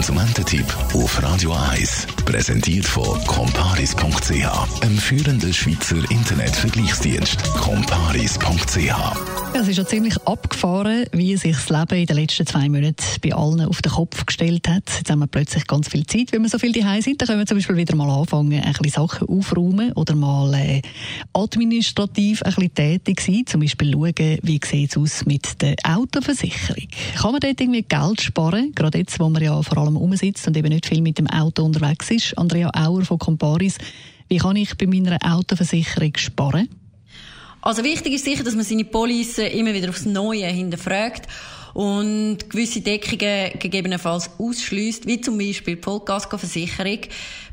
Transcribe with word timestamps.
Konsumententipp 0.00 0.64
auf 0.94 1.22
Radio 1.22 1.52
1 1.52 2.06
präsentiert 2.24 2.86
von 2.86 3.22
comparis.ch, 3.26 4.82
einem 4.82 4.96
führenden 4.96 5.52
Schweizer 5.52 6.10
Internetvergleichsdienst. 6.10 7.44
comparis.ch 7.52 9.40
es 9.52 9.68
ist 9.68 9.76
ja 9.76 9.86
ziemlich 9.86 10.16
abgefahren, 10.26 11.04
wie 11.12 11.36
sich 11.36 11.54
das 11.54 11.68
Leben 11.68 12.00
in 12.00 12.06
den 12.06 12.16
letzten 12.16 12.46
zwei 12.46 12.68
Monaten 12.68 13.04
bei 13.22 13.34
allen 13.34 13.60
auf 13.62 13.82
den 13.82 13.92
Kopf 13.92 14.24
gestellt 14.24 14.68
hat. 14.68 14.84
Jetzt 14.96 15.10
haben 15.10 15.18
wir 15.18 15.26
plötzlich 15.26 15.66
ganz 15.66 15.88
viel 15.88 16.06
Zeit, 16.06 16.32
wenn 16.32 16.42
wir 16.42 16.48
so 16.48 16.58
viel 16.58 16.72
daheim 16.72 17.02
sind. 17.02 17.20
Dann 17.20 17.26
können 17.26 17.40
wir 17.40 17.46
zum 17.46 17.58
Beispiel 17.58 17.76
wieder 17.76 17.94
mal 17.96 18.08
anfangen, 18.08 18.52
ein 18.52 18.72
bisschen 18.72 19.06
Sachen 19.06 19.28
aufräumen 19.28 19.92
oder 19.92 20.14
mal 20.14 20.54
äh, 20.54 20.82
administrativ 21.34 22.42
ein 22.42 22.54
bisschen 22.54 22.74
tätig 22.74 23.20
sein. 23.20 23.42
Zum 23.44 23.60
Beispiel 23.60 23.92
schauen, 23.92 24.38
wie 24.42 24.60
sieht 24.64 24.90
es 24.92 24.96
aus 24.96 25.26
mit 25.26 25.60
der 25.60 25.74
Autoversicherung. 25.82 26.88
Kann 27.16 27.32
man 27.32 27.40
dort 27.40 27.60
irgendwie 27.60 27.82
Geld 27.82 28.22
sparen? 28.22 28.72
Gerade 28.74 28.98
jetzt, 28.98 29.20
wo 29.20 29.28
man 29.28 29.42
ja 29.42 29.60
vor 29.62 29.78
allem 29.78 29.89
rumsitzt 29.96 30.46
und 30.46 30.56
eben 30.56 30.68
nicht 30.68 30.86
viel 30.86 31.02
mit 31.02 31.18
dem 31.18 31.26
Auto 31.26 31.64
unterwegs 31.64 32.10
ist. 32.10 32.38
Andrea 32.38 32.70
Auer 32.74 33.04
von 33.04 33.18
Comparis. 33.18 33.78
Wie 34.28 34.38
kann 34.38 34.56
ich 34.56 34.76
bei 34.76 34.86
meiner 34.86 35.18
Autoversicherung 35.22 36.12
sparen? 36.16 36.68
Also 37.62 37.84
wichtig 37.84 38.14
ist 38.14 38.24
sicher, 38.24 38.44
dass 38.44 38.54
man 38.54 38.64
seine 38.64 38.84
Police 38.84 39.38
immer 39.38 39.74
wieder 39.74 39.90
aufs 39.90 40.06
Neue 40.06 40.46
hinterfragt 40.46 41.26
und 41.74 42.38
gewisse 42.48 42.80
Deckungen 42.80 43.58
gegebenenfalls 43.58 44.30
ausschließt, 44.38 45.06
wie 45.06 45.20
zum 45.20 45.36
Beispiel 45.38 45.76
die 45.76 45.82
Vollkaskoversicherung. 45.82 47.00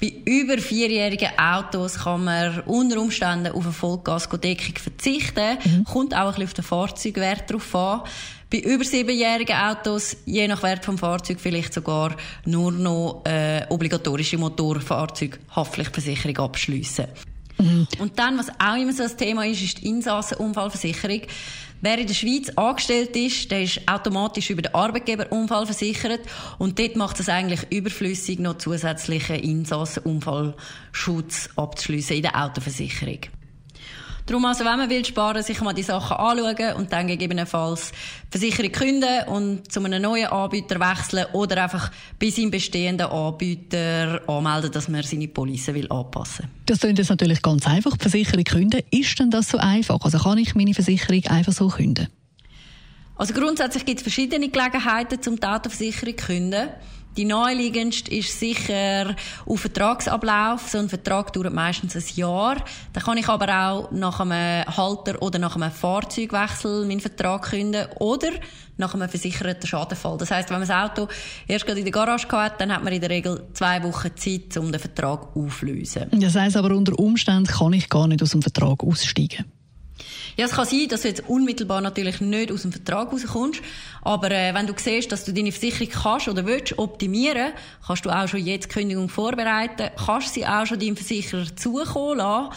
Bei 0.00 0.12
über 0.24 0.58
vierjährigen 0.58 1.38
Autos 1.38 2.00
kann 2.00 2.24
man 2.24 2.60
unter 2.62 3.00
Umständen 3.00 3.52
auf 3.52 3.64
eine 3.64 3.72
Vollkaskodeckung 3.72 4.74
verzichten. 4.76 5.58
Mhm. 5.64 5.84
Kommt 5.84 6.14
auch 6.14 6.36
ein 6.36 6.44
bisschen 6.44 6.44
auf 6.44 6.54
den 6.54 6.64
Fahrzeugwert 6.64 7.50
drauf 7.50 7.74
an. 7.74 8.02
Bei 8.50 8.58
über 8.58 8.84
siebenjährigen 8.84 9.56
Autos, 9.56 10.16
je 10.26 10.46
nach 10.46 10.62
Wert 10.62 10.84
vom 10.84 10.98
Fahrzeug, 10.98 11.40
vielleicht 11.40 11.72
sogar 11.72 12.14
nur 12.44 12.70
noch 12.70 13.22
äh, 13.24 13.64
obligatorische 13.70 14.36
Motorfahrzeughaftpflichtversicherung 14.36 16.36
abschliessen. 16.36 17.06
Mhm. 17.58 17.86
Und 17.98 18.18
dann, 18.18 18.38
was 18.38 18.48
auch 18.58 18.76
immer 18.76 18.92
so 18.92 19.04
ein 19.04 19.16
Thema 19.16 19.46
ist, 19.46 19.62
ist 19.62 19.78
die 19.78 19.88
Insassenunfallversicherung. 19.88 21.22
Wer 21.84 21.98
in 21.98 22.06
der 22.06 22.14
Schweiz 22.14 22.48
angestellt 22.50 23.16
ist, 23.16 23.50
der 23.50 23.64
ist 23.64 23.80
automatisch 23.88 24.50
über 24.50 24.62
den 24.62 24.72
Arbeitgeber 24.72 25.32
unfallversichert 25.32 26.20
und 26.58 26.78
dort 26.78 26.94
macht 26.94 27.18
es 27.18 27.28
eigentlich 27.28 27.72
überflüssig, 27.72 28.38
noch 28.38 28.58
zusätzlichen 28.58 29.34
Insassenunfallschutz 29.34 31.48
abzuschließen 31.56 32.14
in 32.14 32.22
der 32.22 32.40
Autoversicherung. 32.40 33.18
Darum 34.26 34.44
also, 34.44 34.64
wenn 34.64 34.78
man 34.78 34.88
will 34.88 35.04
sparen, 35.04 35.42
sich 35.42 35.60
mal 35.60 35.72
die 35.72 35.82
Sachen 35.82 36.16
anschauen 36.16 36.74
und 36.76 36.92
dann 36.92 37.08
gegebenenfalls 37.08 37.92
Versicherung 38.30 38.70
künden 38.70 39.28
und 39.28 39.70
zu 39.70 39.82
einem 39.82 40.00
neuen 40.00 40.26
Anbieter 40.26 40.78
wechseln 40.78 41.26
oder 41.32 41.64
einfach 41.64 41.90
bei 42.20 42.30
seinem 42.30 42.50
bestehenden 42.50 43.08
Anbieter 43.08 44.20
anmelden, 44.28 44.70
dass 44.70 44.88
man 44.88 45.02
seine 45.02 45.28
Police 45.28 45.68
will 45.68 45.90
anpassen 45.90 46.44
will. 46.44 46.50
Das 46.66 46.80
klingt 46.80 46.98
jetzt 46.98 47.10
natürlich 47.10 47.42
ganz 47.42 47.66
einfach, 47.66 47.96
die 47.96 48.02
Versicherung 48.02 48.44
künden. 48.44 48.82
Ist 48.90 49.18
denn 49.18 49.30
das 49.30 49.48
so 49.48 49.58
einfach? 49.58 49.98
Also 50.00 50.18
kann 50.18 50.38
ich 50.38 50.54
meine 50.54 50.74
Versicherung 50.74 51.24
einfach 51.26 51.52
so 51.52 51.68
künden? 51.68 52.08
Also 53.16 53.34
grundsätzlich 53.34 53.84
gibt 53.84 53.98
es 53.98 54.02
verschiedene 54.02 54.48
Gelegenheiten, 54.48 55.20
zum 55.20 55.36
die 55.38 55.46
Autoversicherung 55.46 56.16
zu 56.16 56.26
künden. 56.26 56.68
Die 57.16 57.26
naheliegendste 57.26 58.10
ist 58.10 58.40
sicher 58.40 59.14
auf 59.44 59.60
Vertragsablauf. 59.60 60.68
So 60.68 60.78
ein 60.78 60.88
Vertrag 60.88 61.32
dauert 61.32 61.52
meistens 61.52 61.94
ein 61.94 62.04
Jahr. 62.14 62.56
Da 62.94 63.00
kann 63.00 63.18
ich 63.18 63.28
aber 63.28 63.48
auch 63.48 63.90
nach 63.90 64.20
einem 64.20 64.64
Halter 64.64 65.20
oder 65.20 65.38
nach 65.38 65.54
einem 65.54 65.70
Fahrzeugwechsel 65.70 66.86
meinen 66.86 67.00
Vertrag 67.00 67.50
künden 67.50 67.86
oder 67.98 68.30
nach 68.78 68.94
einem 68.94 69.10
versicherten 69.10 69.66
Schadenfall. 69.66 70.16
Das 70.16 70.30
heißt, 70.30 70.48
wenn 70.48 70.60
man 70.60 70.68
das 70.68 70.76
Auto 70.76 71.08
erst 71.46 71.66
gerade 71.66 71.80
in 71.80 71.84
der 71.84 71.92
Garage 71.92 72.26
hat, 72.32 72.58
dann 72.60 72.74
hat 72.74 72.82
man 72.82 72.94
in 72.94 73.00
der 73.02 73.10
Regel 73.10 73.46
zwei 73.52 73.82
Wochen 73.82 74.16
Zeit, 74.16 74.56
um 74.56 74.72
den 74.72 74.80
Vertrag 74.80 75.36
aufzulösen. 75.36 76.08
Das 76.12 76.34
heißt 76.34 76.56
aber 76.56 76.74
unter 76.74 76.98
Umständen 76.98 77.46
kann 77.46 77.74
ich 77.74 77.90
gar 77.90 78.08
nicht 78.08 78.22
aus 78.22 78.30
dem 78.30 78.40
Vertrag 78.40 78.82
aussteigen. 78.82 79.44
Ja, 80.36 80.46
es 80.46 80.52
kann 80.52 80.64
sein, 80.64 80.86
dass 80.88 81.02
du 81.02 81.08
jetzt 81.08 81.28
unmittelbar 81.28 81.80
natürlich 81.80 82.20
nicht 82.20 82.50
aus 82.50 82.62
dem 82.62 82.72
Vertrag 82.72 83.12
rauskommst, 83.12 83.60
aber 84.00 84.30
äh, 84.30 84.54
wenn 84.54 84.66
du 84.66 84.72
siehst, 84.76 85.12
dass 85.12 85.24
du 85.24 85.32
deine 85.32 85.52
Versicherung 85.52 85.90
kannst 85.90 86.28
oder 86.28 86.46
willst 86.46 86.78
optimieren, 86.78 87.52
kannst 87.86 88.06
du 88.06 88.10
auch 88.10 88.26
schon 88.26 88.44
jetzt 88.44 88.70
Kündigung 88.70 89.08
vorbereiten, 89.10 89.90
kannst 90.06 90.34
sie 90.34 90.46
auch 90.46 90.64
schon 90.64 90.78
deinem 90.78 90.96
Versicherer 90.96 91.54
zukommen 91.54 92.18
lassen. 92.18 92.54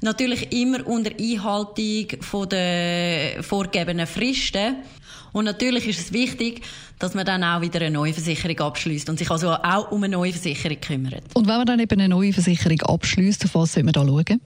Natürlich 0.00 0.52
immer 0.52 0.84
unter 0.84 1.12
Einhaltung 1.12 2.22
von 2.22 2.48
der 2.48 3.40
vorgegebenen 3.42 4.08
Fristen. 4.08 4.76
Und 5.32 5.44
natürlich 5.44 5.86
ist 5.86 6.00
es 6.00 6.12
wichtig, 6.12 6.62
dass 6.98 7.14
man 7.14 7.24
dann 7.24 7.44
auch 7.44 7.60
wieder 7.60 7.80
eine 7.80 7.92
neue 7.92 8.12
Versicherung 8.12 8.58
abschließt 8.58 9.08
und 9.08 9.18
sich 9.18 9.30
also 9.30 9.52
auch 9.52 9.92
um 9.92 10.02
eine 10.02 10.16
neue 10.16 10.32
Versicherung 10.32 10.80
kümmert. 10.80 11.22
Und 11.34 11.46
wenn 11.46 11.56
man 11.56 11.66
dann 11.66 11.78
eben 11.78 12.00
eine 12.00 12.08
neue 12.08 12.32
Versicherung 12.32 12.82
abschließt, 12.82 13.44
auf 13.44 13.54
was 13.54 13.74
sollte 13.74 13.84
man 13.84 13.92
da 13.92 14.04
schauen? 14.04 14.40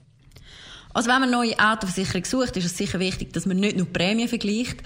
Also 0.97 1.11
wenn 1.11 1.19
man 1.19 1.29
neue 1.29 1.53
Autoversicherung 1.59 2.25
sucht, 2.25 2.57
ist 2.57 2.65
es 2.65 2.75
sicher 2.75 2.99
wichtig, 2.99 3.31
dass 3.31 3.45
man 3.45 3.57
nicht 3.57 3.77
nur 3.77 3.85
Prämien 3.85 4.27
vergleicht, 4.27 4.81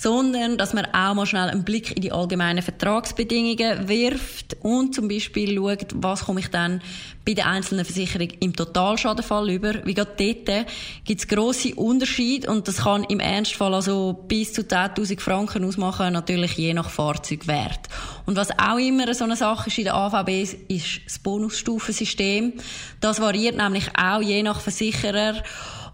sondern 0.00 0.56
dass 0.56 0.72
man 0.72 0.86
auch 0.86 1.12
mal 1.12 1.26
schnell 1.26 1.50
einen 1.50 1.62
Blick 1.62 1.94
in 1.94 2.00
die 2.00 2.10
allgemeinen 2.10 2.62
Vertragsbedingungen 2.62 3.86
wirft 3.86 4.56
und 4.62 4.94
zum 4.94 5.08
Beispiel 5.08 5.54
schaut, 5.54 5.88
was 5.92 6.24
komme 6.24 6.40
ich 6.40 6.48
dann 6.48 6.80
bei 7.26 7.34
der 7.34 7.46
einzelnen 7.46 7.84
Versicherung 7.84 8.28
im 8.40 8.56
Totalschadenfall 8.56 9.50
über. 9.50 9.84
Wie 9.84 9.92
geht 9.92 10.18
dort? 10.18 10.66
Gibt 11.04 11.20
es 11.20 11.28
grosse 11.28 11.74
Unterschiede 11.74 12.50
und 12.50 12.66
das 12.66 12.78
kann 12.78 13.04
im 13.04 13.20
Ernstfall 13.20 13.74
also 13.74 14.24
bis 14.26 14.54
zu 14.54 14.62
10'000 14.62 15.20
Franken 15.20 15.64
ausmachen, 15.64 16.14
natürlich 16.14 16.52
je 16.52 16.72
nach 16.72 16.88
Fahrzeugwert. 16.88 17.90
Und 18.24 18.36
was 18.36 18.58
auch 18.58 18.78
immer 18.78 19.12
so 19.12 19.24
eine 19.24 19.36
Sache 19.36 19.68
ist 19.68 19.76
in 19.76 19.84
der 19.84 19.96
AVB, 19.96 20.56
ist 20.68 21.00
das 21.04 21.18
Bonusstufensystem. 21.18 22.54
Das 23.00 23.20
variiert 23.20 23.58
nämlich 23.58 23.88
auch 24.02 24.22
je 24.22 24.42
nach 24.42 24.60
Versicherer 24.60 25.42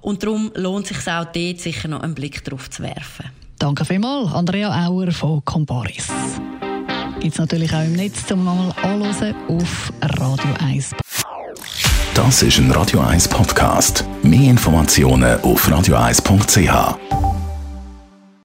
und 0.00 0.22
darum 0.22 0.52
lohnt 0.54 0.88
es 0.88 0.96
sich 0.96 1.12
auch 1.12 1.24
dort 1.24 1.58
sicher 1.58 1.88
noch 1.88 2.04
einen 2.04 2.14
Blick 2.14 2.44
drauf 2.44 2.70
zu 2.70 2.84
werfen. 2.84 3.45
Danke 3.58 3.84
vielmals, 3.84 4.32
Andrea 4.32 4.86
Auer 4.86 5.10
von 5.12 5.44
Comparis. 5.44 6.08
Gibt 7.20 7.32
es 7.32 7.38
natürlich 7.38 7.72
auch 7.72 7.84
im 7.84 7.94
Netz 7.94 8.26
zum 8.26 8.44
mal 8.44 8.72
anhören 8.82 9.34
auf 9.48 9.92
Radio 10.02 10.50
1. 10.64 10.90
Das 12.14 12.42
ist 12.42 12.58
ein 12.58 12.70
Radio 12.70 13.00
1 13.00 13.28
Podcast. 13.28 14.04
Mehr 14.22 14.50
Informationen 14.50 15.40
auf 15.40 15.68
radio1.ch. 15.68 17.25